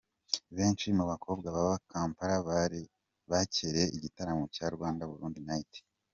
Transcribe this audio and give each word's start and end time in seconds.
Benshi 0.57 0.87
mu 0.97 1.03
bakobwa 1.11 1.47
baba 1.55 1.75
Kampala 1.91 2.35
bakereye 3.31 3.87
igitaramo 3.97 4.43
cya 4.55 4.65
Rwanda-Burundi 4.75 5.41
Night. 5.49 5.73